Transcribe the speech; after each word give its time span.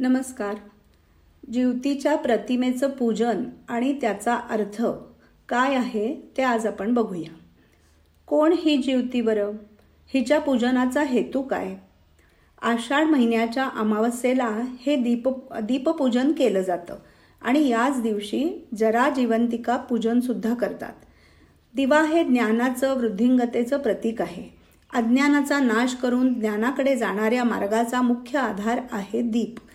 नमस्कार. 0.00 0.54
ज्योतीच्या 1.52 2.16
प्रतिमेचं 2.16 2.90
पूजन 2.90 3.44
आणि 3.68 3.98
त्याचा 4.00 4.34
अर्थ 4.34 4.82
काय 5.48 5.74
आहे 5.74 6.30
ते 6.36 6.42
आज 6.42 6.66
आपण 6.66 6.94
बघूया. 6.94 7.34
कोण 8.26 8.52
ही 8.52 8.76
ज्योती 8.76 9.20
बरं? 9.20 9.50
हिच्या 10.14 10.40
पूजनाचा 10.40 11.02
हेतू 11.02 11.42
काय? 11.42 11.76
आषाढ 12.62 13.04
महिन्याच्या 13.04 13.64
अमावस्येला 13.64 14.60
हे 14.80 14.96
दीप 14.96 15.28
दीपपूजन 15.62 16.32
केलं 16.32 16.62
जातं 16.62 16.94
आणि 17.42 17.68
याच 17.68 18.02
दिवशी 18.02 18.68
जरा 18.74 19.10
जिवंतिका 19.10 19.76
पूजनसुद्धा 19.76 20.54
करतात. 20.54 20.92
दिवा 21.74 22.02
हे 22.02 22.24
ज्ञानाचं 22.24 22.98
वृद्धिंगतेचं 22.98 23.78
प्रतीक 23.78 24.22
आहे. 24.22 24.56
अज्ञानाचा 24.94 25.60
नाश 25.60 25.94
करून 25.94 26.40
ज्ञानाकडे 26.40 26.96
जाणाऱ्या 26.96 27.44
मार्गाचा 27.44 28.02
मुख्य 28.02 28.38
आधार 28.38 28.80
आहे 28.92 29.22
दीप. 29.22 29.69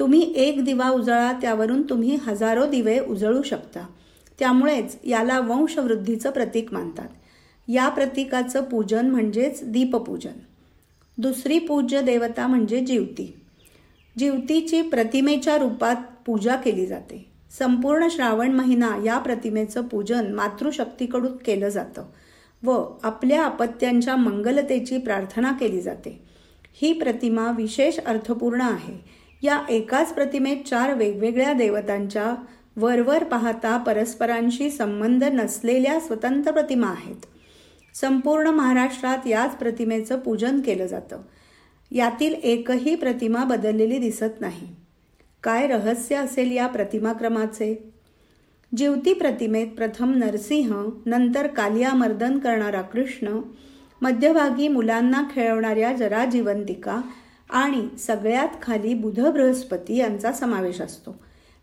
तुम्ही 0.00 0.32
एक 0.36 0.64
दिवा 0.64 0.90
उजळा 0.90 1.32
त्यावरून 1.32 1.82
तुम्ही 1.82 2.16
हजारो 2.16 2.66
दिवे 2.66 2.98
उजळू 2.98 3.42
शकता. 3.42 3.86
त्यामुळेच 4.38 4.98
याला 5.04 5.40
वंशवृद्धीचं 5.40 6.30
प्रतीक 6.30 6.72
मानतात. 6.72 7.08
या 7.68 7.88
प्रतीकाचं 7.88 8.62
पूजन 8.62 9.10
म्हणजेच 9.10 9.64
दीपपूजन. 9.64 10.38
दुसरी 11.18 11.58
पूज्य 11.58 12.02
देवता 12.02 12.46
म्हणजे 12.46 12.80
जीवती. 12.80 13.36
जीवतीची 14.18 14.82
प्रतिमेच्या 14.82 15.58
रूपात 15.58 15.96
पूजा 16.26 16.56
केली 16.56 16.86
जाते. 16.86 17.30
संपूर्ण 17.58 18.08
श्रावण 18.10 18.52
महिना 18.52 18.96
या 19.04 19.18
प्रतिमेचं 19.18 19.86
पूजन 19.86 20.34
मातृशक्तीकडून 20.34 21.36
केलं 21.36 21.68
जातं 21.68 22.04
व 22.62 22.84
आपल्या 23.02 23.44
अपत्यांच्या 23.44 24.16
मंगलतेची 24.16 24.98
प्रार्थना 24.98 25.52
केली 25.52 25.80
जाते. 25.80 26.22
ही 26.82 26.92
प्रतिमा 26.92 27.50
विशेष 27.56 27.98
अर्थपूर्ण 27.98 28.60
आहे. 28.60 29.19
या 29.42 29.62
एकाच 29.68 30.14
प्रतिमेत 30.14 30.56
चार 30.68 30.94
वेगवेगळ्या 30.94 31.52
देवतांच्या 31.52 32.34
वरवर 32.76 33.24
पाहता 33.24 33.76
परस्परांशी 33.76 34.70
संबंध 34.70 35.24
नसलेल्या 35.24 36.00
स्वतंत्र 36.00 36.50
प्रतिमा 36.50 36.86
आहेत. 36.86 37.26
संपूर्ण 37.94 38.46
महाराष्ट्रात 38.46 39.26
याच 39.26 39.56
प्रतिमेचं 39.56 40.18
पूजन 40.18 40.60
केलं 40.60 40.86
जातं. 40.86 41.20
यातील 41.90 42.34
एकही 42.34 42.94
प्रतिमा 42.94 43.44
बदललेली 43.44 43.98
दिसत 43.98 44.40
नाही. 44.40 44.68
काय 45.42 45.66
रहस्य 45.66 46.16
असेल 46.16 46.52
या 46.52 46.66
प्रतिमाक्रमाचे? 46.66 47.92
जीवती 48.76 49.12
प्रतिमेत 49.12 49.66
प्रथम 49.66 50.14
नरसिंह 50.14 50.88
नंतर 51.06 51.46
कालिया 51.46 51.94
मर्दन 51.94 52.38
करणारा 52.38 52.82
कृष्ण 52.82 53.40
मध्यभागी 54.02 54.68
मुलांना 54.68 55.22
खेळवणाऱ्या 55.34 55.92
जरा 55.92 56.24
जीवंतिका 56.24 57.00
आणि 57.52 57.98
सगळ्यात 57.98 58.48
खाली 58.62 58.94
बुध 58.94 59.20
बृहस्पती 59.20 59.96
यांचा 59.96 60.32
समावेश 60.32 60.80
असतो. 60.80 61.18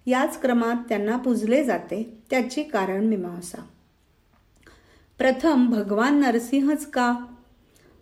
याच 0.06 0.42
क्रमात 0.42 0.76
त्यांना 0.90 1.18
पूजले 1.18 1.64
जाते 1.64 2.18
त्याची 2.30 2.64
कारण 2.64 3.06
मीमांसा. 3.06 3.62
प्रथम 5.18 5.70
भगवान 5.70 6.20
नरसिंहच 6.20 6.86
का? 6.86 7.16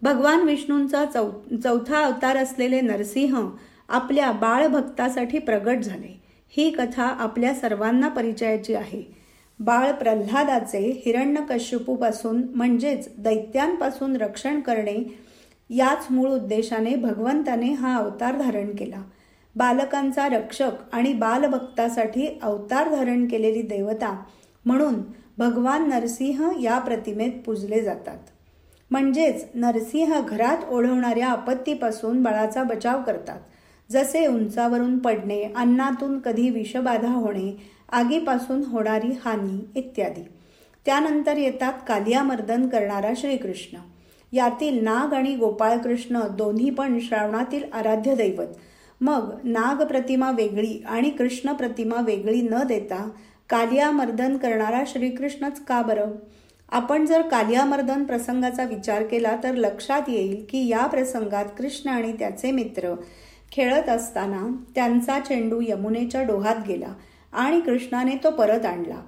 भगवान 0.02 0.42
विष्णूंचा 0.42 1.06
चौ 1.06 1.32
चौथा 1.64 2.06
अवतार 2.06 2.38
असलेले 2.38 2.82
नरसिंह 2.82 3.50
आपल्या 3.90 4.32
बाळभक्तासाठी 4.32 5.40
प्रगट 5.40 5.78
झाले. 5.80 6.22
ही 6.50 6.70
कथा 6.72 7.04
आपल्या 7.04 7.54
सर्वांना 7.54 8.08
परिचयाची 8.08 8.74
आहे. 8.74 9.16
बाळ 9.60 9.92
प्रल्हादाचे 9.92 11.02
हिरण्यकश्यपूपासून 11.06 12.44
म्हणजेच 12.56 13.10
दैत्यांपासून 13.18 14.16
रक्षण 14.16 14.60
करणे 14.60 15.20
याच 15.70 16.08
मूळ 16.10 16.30
उद्देशाने 16.30 16.96
भगवंताने 16.96 17.74
हा 17.74 17.96
अवतार 17.98 18.36
धारण 18.36 18.76
केला. 18.76 19.04
बालकांचा 19.56 20.28
रक्षक 20.28 20.72
आणि 20.92 21.14
बालभक्तासाठी 21.14 22.40
अवतार 22.44 22.90
धारण 22.90 23.28
केलेली 23.28 23.62
देवता 23.62 24.24
म्हणून 24.66 24.94
भगवान 25.38 25.90
नरसिंह 25.90 26.62
या 26.62 26.80
प्रतिमेत 26.80 27.32
पूजले 27.46 27.82
जातात. 27.82 28.18
म्हणजेच 28.92 29.46
नरसिंह 29.54 30.22
घरात 30.22 30.58
ओढवणाऱ्या 30.70 31.28
आपत्तीपासून 31.28 32.24
बाळाचा 32.24 32.64
बचाव 32.64 33.04
करतात. 33.04 33.40
जसे 33.92 34.28
उंचावरून 34.28 35.00
पडणे 35.00 35.44
अन्नातून 35.56 36.20
कधी 36.20 36.50
विषबाधा 36.50 37.14
होणे 37.14 37.68
आगीपासून 37.92 38.64
होणारी 38.64 39.12
हानी 39.26 39.80
इत्यादी. 39.80 40.22
त्यानंतर 40.86 41.38
येतात 41.38 41.74
कालियामर्दन 41.88 42.68
करणारा 42.68 43.12
श्रीकृष्ण. 43.18 43.78
यातील 44.32 44.84
नाग 44.84 45.14
आणि 45.14 45.36
गोपाळकृष्ण 45.36 46.20
दोन्ही 46.38 46.70
पण 46.70 47.00
श्रावणातील 47.00 47.64
आराध्य 47.74 48.16
दैवत. 48.16 48.48
मग 49.02 49.34
नाग 49.44 49.84
प्रतिमा 49.84 50.32
वेगळी 50.32 50.84
आणि 50.88 51.10
कृष्ण 51.10 51.54
प्रतिमा 51.54 52.02
वेगळी 52.02 52.42
न 52.42 52.64
देता 52.68 53.10
कालियामर्दन 53.50 54.38
करणारा 54.38 54.84
श्रीकृष्णच 54.88 55.66
का 55.66 55.82
बरं? 55.82 56.12
आपण 56.72 57.06
जर 57.06 57.22
कालियामर्दन 57.22 58.04
प्रसंगाचा 58.04 58.64
विचार 58.64 59.04
केला 59.04 59.36
तर 59.44 59.56
लक्षात 59.56 60.02
येईल 60.08 60.46
की 60.50 60.68
या 60.68 60.86
प्रसंगात 60.86 61.46
कृष्ण 61.58 61.90
आणि 61.90 62.14
त्याचे 62.20 62.52
मित्र 62.52 62.96
खेळत 63.52 63.90
असताना 63.90 64.64
त्यांचा 64.76 65.20
चेंडू 65.20 65.62
यमुनेच्या 65.68 66.24
डोहात 66.24 66.56
गेला 66.68 66.94
आणि 67.34 67.62
कृष्णाने 67.62 68.16
तो 68.24 68.30
परत 68.30 68.66
आणला. 68.66 69.02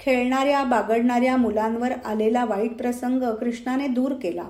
खेळणाऱ्या 0.00 0.64
बागडणाऱ्या 0.64 1.36
मुलांवर 1.36 1.92
आलेला 2.04 2.44
वाईट 2.44 2.76
प्रसंग 2.76 3.22
कृष्णाने 3.22 3.86
दूर 3.86 4.12
केला. 4.12 4.44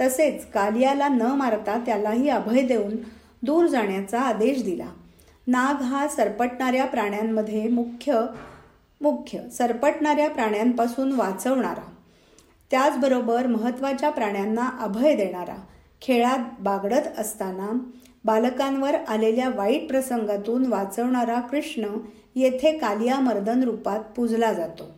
तसेच 0.00 0.46
कालियाला 0.46 1.08
न 1.08 1.22
मारता 1.22 1.82
त्यालाही 1.86 2.28
अभय 2.28 2.62
देऊन 2.62 2.96
दूर 3.42 3.66
जाण्याचा 3.66 4.20
आदेश 4.20 4.62
दिला. 4.62 4.86
नाग 5.46 5.82
हा 5.82 6.08
सरपटणाऱ्या 6.08 6.84
प्राण्यांमध्ये 6.84 7.68
मुख्य 7.68 8.26
मुख्य 9.00 9.48
सरपटणाऱ्या 9.48 10.30
प्राण्यांपासून 10.30 11.12
वाचवणारा. 11.12 11.90
त्याचबरोबर 12.70 13.46
महत्त्वाच्या 13.46 14.10
प्राण्यांना 14.10 14.70
अभय 14.80 15.14
देणारा. 15.14 15.56
खेळात 16.02 16.38
बागडत 16.60 17.18
असताना 17.18 17.78
बालकांवर 18.24 18.94
आलेल्या 18.94 19.48
वाईट 19.48 19.88
प्रसंगातून 19.88 20.66
वाचवणारा 20.66 21.40
कृष्ण 21.40 21.82
येथे 22.34 22.78
कालिया 22.78 23.20
मर्दन 23.20 23.62
रूपात 23.62 24.00
पूजला 24.16 24.52
जातो. 24.52 24.94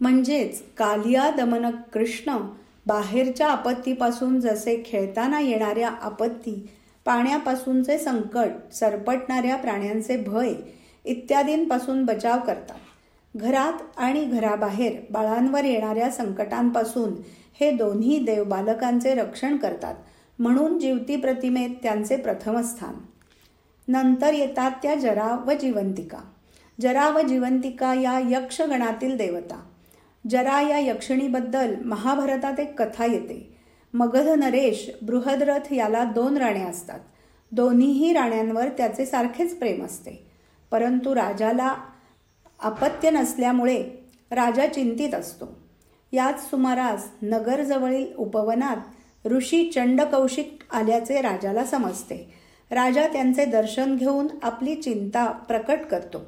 म्हणजेच 0.00 0.62
कालिया 0.76 1.30
दमन 1.30 1.70
कृष्ण 1.70 2.36
बाहेरच्या 2.86 3.48
आपत्तीपासून 3.48 4.40
जसे 4.40 4.82
खेळताना 4.86 5.40
येणाऱ्या 5.40 5.88
आपत्ती 5.88 6.70
पाण्यापासूनचे 7.04 7.98
संकट 7.98 8.74
सरपटणाऱ्या 8.74 9.56
प्राण्यांचे 9.56 10.16
भय 10.16 10.52
इत्यादींपासून 11.04 12.04
बचाव 12.04 12.38
करतात. 12.46 12.78
घरात 13.36 13.72
आणि 13.96 14.24
घराबाहेर 14.24 14.92
बाळांवर 15.10 15.64
येणाऱ्या 15.64 16.10
संकटांपासून 16.10 17.14
हे 17.60 17.70
दोन्ही 17.70 18.18
देव 18.18 18.44
बालकांचे 18.44 19.14
रक्षण 19.14 19.56
करतात. 19.56 19.94
म्हणून 20.38 20.78
जीवती 20.78 21.16
प्रतिमेत 21.16 21.70
त्यांचे 21.82 22.16
प्रथम 22.16 22.60
स्थान. 22.60 22.94
नंतर 23.88 24.32
येतात 24.32 24.70
त्या 24.70 24.94
जरा 24.94 25.44
व 25.46 25.52
जिवंतिका. 25.52 26.18
जरा 26.80 27.08
व 27.08 27.20
जिवंतिका 27.20 27.94
या 27.94 28.18
यक्षगणातील 28.18 29.16
देवता. 29.16 29.62
जरा 30.30 30.60
या 30.60 30.78
यक्षिणीबद्दल 30.78 31.74
महाभारतात 31.84 32.60
एक 32.60 32.82
कथा 32.82 33.04
येते. 33.04 33.56
मगध 33.94 34.28
नरेश 34.28 34.90
बृहदरथ 35.02 35.72
याला 35.72 36.04
दोन 36.04 36.36
राणे 36.36 36.62
असतात. 36.62 37.00
दोन्हीही 37.52 38.12
राण्यांवर 38.12 38.68
त्याचे 38.68 39.06
सारखेच 39.06 39.58
प्रेम 39.58 39.84
असते. 39.84 40.26
परंतु 40.70 41.14
राजाला 41.14 41.74
अपत्य 42.62 43.10
नसल्यामुळे 43.10 43.84
राजा 44.30 44.66
चिंतित 44.66 45.14
असतो. 45.14 45.46
याच 46.12 46.50
सुमारास 46.50 47.08
नगरजवळील 47.22 48.14
उपवनात 48.16 48.76
ऋषी 49.26 49.70
चंडकौशिक 49.74 50.58
आल्याचे 50.70 51.20
राजाला 51.20 51.64
समजते. 51.64 52.45
राजा 52.70 53.06
त्यांचे 53.06 53.44
दर्शन 53.44 53.96
घेऊन 53.96 54.26
आपली 54.42 54.74
चिंता 54.74 55.26
प्रकट 55.26 55.78
करतो. 55.90 56.22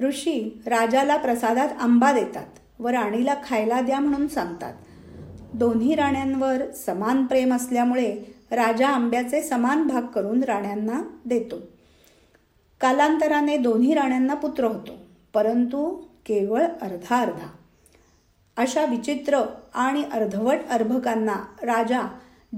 ऋषी 0.00 0.62
राजाला 0.66 1.16
प्रसादात 1.16 1.68
आंबा 1.80 2.12
देतात 2.12 2.80
व 2.80 2.88
राणीला 2.88 3.34
खायला 3.44 3.80
द्या 3.80 4.00
म्हणून 4.00 4.28
सांगतात. 4.28 4.74
दोन्ही 5.54 5.94
राण्यांवर 5.94 6.70
समान 6.70 7.26
प्रेम 7.26 7.54
असल्यामुळे 7.54 8.36
राजा 8.50 8.88
आंब्याचे 8.88 9.42
समान 9.42 9.86
भाग 9.86 10.02
करून 10.02 10.42
राण्यांना 10.42 11.02
देतो. 11.24 11.56
कालांतराने 12.80 13.56
दोन्ही 13.56 13.94
राण्यांना 13.94 14.34
पुत्र 14.34 14.64
होतो 14.64 14.92
परंतु 15.34 15.94
केवळ 16.26 16.62
अर्धा 16.62 17.20
अर्धा. 17.20 17.46
अशा 18.56 18.84
विचित्र 18.84 19.40
आणि 19.74 20.04
अर्धवट 20.12 20.58
अर्भकांना 20.70 21.36
राजा 21.62 22.02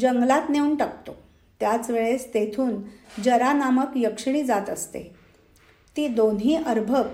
जंगलात 0.00 0.50
नेऊन 0.50 0.76
टाकतो. 0.76 1.23
त्याच 1.60 1.90
वेळेस 1.90 2.34
तेथून 2.34 2.82
जरा 3.24 3.52
नामक 3.52 3.88
यक्षिणी 3.96 4.42
जात 4.42 4.70
असते. 4.70 5.14
ती 5.96 6.08
दोन्ही 6.08 6.56
अर्भक 6.56 7.04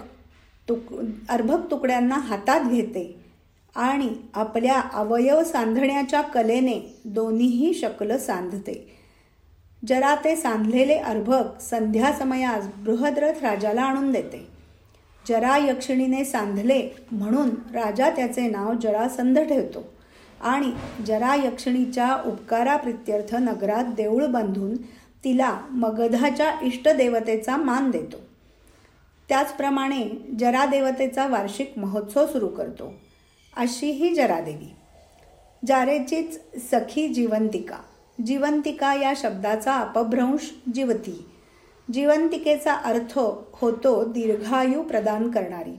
तुक 0.69 0.95
अर्भक 1.29 1.71
तुकड्यांना 1.71 2.15
हातात 2.15 2.61
घेते 2.71 3.21
आणि 3.77 4.09
आपल्या 4.35 4.81
अवयव 4.81 5.45
सांधण्याच्या 5.45 6.21
कलेने 6.21 7.01
दोन्हीही 7.05 7.75
शकल 7.75 8.17
सांधते. 8.17 8.97
जरा 9.89 10.15
ते 10.15 10.37
सांधलेले 10.37 10.95
अर्भक 10.95 11.61
संध्या 11.61 12.13
समयास 12.13 12.65
बृहद्रथ 12.77 13.43
राजाला 13.43 13.83
आणून 13.83 14.13
देते. 14.13 14.47
जरा 15.29 15.57
यक्षिणीने 15.57 16.25
सांधले 16.25 16.89
म्हणून 17.13 17.51
राजा 17.75 18.11
त्याचे 18.11 18.49
नाव 18.49 18.75
जरासंध 18.75 19.39
ठेवतो. 19.39 20.00
आणि 20.41 21.03
जरायक्षणीच्या 21.07 22.17
उपकाराप्रित्यर्थ 22.27 23.35
नगरात 23.35 23.85
देऊळ 23.85 24.27
बांधून 24.27 24.77
तिला 25.25 25.61
मगधाच्या 25.71 26.55
इष्टदेवतेचा 26.63 27.57
मान 27.57 27.91
देतो. 27.91 28.17
त्याचप्रमाणे 29.29 30.09
जरादेवतेचा 30.39 31.27
वार्षिक 31.27 31.73
महोत्सव 31.77 32.27
सुरू 32.27 32.49
करतो. 32.49 32.95
अशी 33.57 33.91
ही 33.91 34.15
जरादेवी. 34.15 34.75
जारेचीच 35.67 36.41
सखी 36.71 37.09
जिवंतिका. 37.09 37.77
जिवंतिका 38.27 38.95
या 38.95 39.13
शब्दाचा 39.17 39.75
अपभ्रंश 39.75 40.55
जीवती. 40.75 41.27
जिवंतिकेचा 41.93 42.75
अर्थ 42.75 43.19
होतो 43.53 44.05
दीर्घायू 44.05 44.83
प्रदान 44.83 45.31
करणारी. 45.31 45.79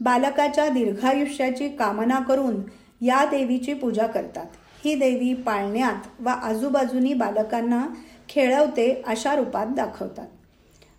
बालकाच्या 0.00 0.68
दीर्घायुष्याची 0.68 1.68
कामना 1.68 2.18
करून 2.18 2.54
या 3.02 3.24
देवीची 3.24 3.74
पूजा 3.74 4.06
करतात. 4.06 4.46
ही 4.84 4.94
देवी 4.94 5.34
पाळण्यात 5.34 6.22
व 6.22 6.28
आजूबाजूनी 6.28 7.14
बालकांना 7.14 7.86
खेळवते 8.28 9.02
अशा 9.06 9.34
रूपात 9.34 9.66
दाखवतात. 9.66 10.26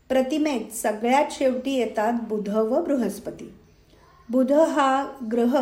प्रतिमेत 0.10 0.76
सगळ्यात 0.76 1.26
शेवटी 1.32 1.72
येतात 1.72 2.14
बुध 2.30 2.50
व 2.50 2.84
बृहस्पती. 2.84 3.54
बुध 4.30 4.52
हा 4.52 5.08
ग्रह 5.32 5.58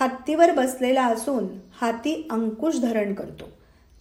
हत्तीवर 0.00 0.50
बसलेला 0.50 1.04
असून 1.04 1.46
हाती 1.80 2.28
अंकुश 2.30 2.80
धरण 2.80 3.14
करतो. 3.14 3.44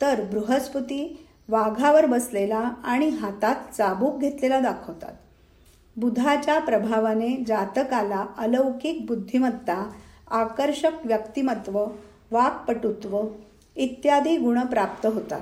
तर 0.01 0.21
बृहस्पती 0.21 1.27
वाघावर 1.49 2.05
बसलेला 2.05 2.69
आणि 2.83 3.09
हातात 3.09 3.55
चाबूक 3.77 4.19
घेतलेला 4.19 4.59
दाखवतात. 4.59 5.13
बुधाच्या 5.97 6.59
प्रभावाने 6.59 7.43
जातकाला 7.47 8.25
अलौकिक 8.37 9.05
बुद्धिमत्ता 9.05 9.91
आकर्षक 10.33 10.91
व्यक्तिमत्व 11.05 11.85
वाक्पटुत्व 12.31 13.21
इत्यादी 13.75 14.37
गुण 14.37 14.59
प्राप्त 14.59 15.05
होतात. 15.05 15.41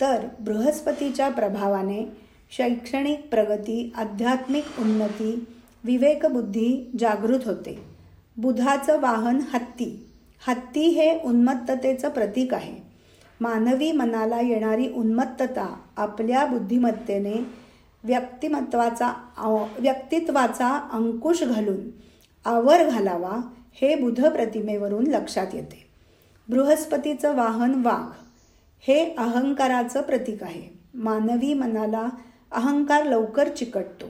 तर 0.00 0.26
बृहस्पतीच्या 0.40 1.28
प्रभावाने 1.28 2.12
शैक्षणिक 2.50 3.28
प्रगती 3.30 3.92
आध्यात्मिक 3.96 4.64
उन्नती 4.78 5.44
विवेकबुद्धी 5.84 6.90
जागृत 6.98 7.40
होते. 7.46 7.84
बुधाचं 8.36 9.00
वाहन 9.00 9.40
हत्ती. 9.54 10.06
हत्ती 10.48 10.88
हे 10.88 11.18
उन्मत्ततेचं 11.24 12.08
प्रतीक 12.08 12.54
आहे. 12.54 12.88
मानवी 13.40 13.92
मनाला 13.92 14.40
येणारी 14.40 14.88
उन्मत्तता 14.92 15.76
आपल्या 15.96 16.46
बुद्धिमत्तेने 16.46 17.46
व्यक्तिमत्वाचा 18.04 19.12
व्यक्तित्वाचा 19.78 20.88
अंकुश 20.92 21.42
घालून 21.42 21.90
आवर 22.44 22.88
घालावा 22.88 23.36
हे 23.80 23.94
बुध 23.94 24.26
प्रतिमेवरून 24.26 25.06
लक्षात 25.06 25.46
येते. 25.52 25.86
बृहस्पतीचं 26.48 27.36
वाहन 27.36 27.74
वाघ. 27.74 28.24
हे 28.80 29.14
अहंकाराचं 29.18 30.02
प्रतीक 30.02 30.42
आहे. 30.42 30.78
मानवी 30.94 31.54
मनाला 31.54 32.08
अहंकार 32.52 33.04
लवकर 33.04 33.48
चिकटतो. 33.48 34.06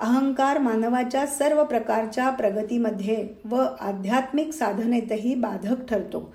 अहंकार 0.00 0.58
मानवाच्या 0.58 1.26
सर्व 1.26 1.64
प्रकारच्या 1.64 2.30
प्रगतीमध्ये 2.30 3.28
व 3.44 3.62
आध्यात्मिक 3.80 4.52
साधनेतही 4.52 5.34
बाधक 5.34 5.86
ठरतो. 5.86 6.34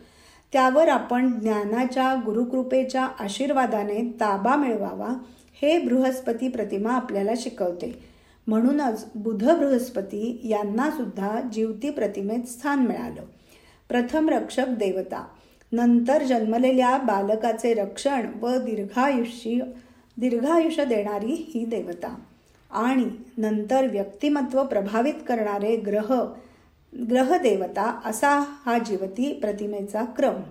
त्यावर 0.53 0.87
आपण 0.87 1.39
ज्ञानाच्या 1.39 2.15
गुरुकृपेच्या 2.25 3.05
आशीर्वादाने 3.19 4.17
ताबा 4.19 4.55
मिळवावा 4.55 5.09
हे 5.61 5.79
बृहस्पती 5.79 6.47
प्रतिमा 6.47 6.91
आपल्याला 6.91 7.31
शिकवते. 7.37 8.18
म्हणूनच 8.49 9.05
बुध 9.15 9.43
बृहस्पती 9.43 10.39
यांनासुद्धा 10.43 11.41
जीवती 11.53 11.89
प्रतिमेत 11.89 12.43
स्थान 12.47 12.79
मिळालं. 12.79 13.21
प्रथम 13.89 14.29
रक्षक 14.29 14.67
देवता. 14.67 15.27
नंतर 15.71 16.23
जन्मलेल्या 16.23 16.97
बालकाचे 16.97 17.73
रक्षण 17.73 18.25
व 18.41 18.57
दीर्घायुष्य 18.57 19.51
दीर्घायुष्य 20.17 20.85
देणारी 20.85 21.51
ही 21.53 21.65
देवता. 21.65 22.15
आणि 22.71 23.05
नंतर 23.37 23.87
व्यक्तिमत्व 23.87 24.63
प्रभावित 24.63 25.13
करणारे 25.27 25.75
ग्रह 25.75 26.25
ग्रहदेवता 27.09 27.99
असा 28.05 28.39
हा 28.65 28.77
जीवती 28.77 29.33
प्रतिमेचा 29.33 30.03
क्रम. 30.03 30.41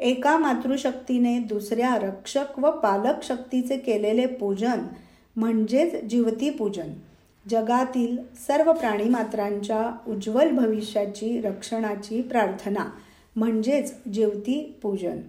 एका 0.00 0.38
मातृशक्तीने 0.38 1.38
दुसऱ्या 1.38 1.96
रक्षक 1.96 2.58
व 2.58 2.70
पालक 2.70 3.22
शक्तीचे 3.22 3.76
केलेले 3.76 4.26
पूजन 4.26 4.80
म्हणजेच 5.36 6.04
जीवती 6.04 6.50
पूजन. 6.50 6.92
जगातील 7.50 8.18
सर्व 8.46 8.72
प्राणीमात्रांच्या 8.72 9.90
उज्ज्वल 10.08 10.50
भविष्याची 10.50 11.40
रक्षणाची 11.40 12.22
प्रार्थना 12.22 12.84
म्हणजेच 13.36 13.94
जीवती 14.12 14.78
पूजन. 14.82 15.20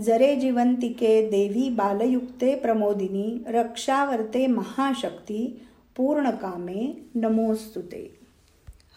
जरे 0.00 0.36
जिवंतिके 0.36 1.30
देवी 1.30 1.68
बालयुक्ते 1.68 2.54
प्रमोदिनी 2.54 3.42
रक्षावर्ते 3.46 4.46
महाशक्ती 4.46 5.66
पूर्णकामे 5.96 7.08
नमोस्तुते. 7.14 8.18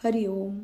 हरिओम. 0.03 0.57